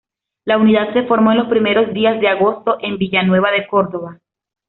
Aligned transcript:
La 0.45 0.57
unidad 0.57 0.91
se 0.93 1.03
formó 1.03 1.31
en 1.31 1.37
los 1.37 1.47
primeros 1.47 1.93
días 1.93 2.19
de 2.19 2.27
agosto 2.27 2.77
en 2.79 2.97
Villanueva 2.97 3.51
de 3.51 3.67
Córdoba. 3.67 4.19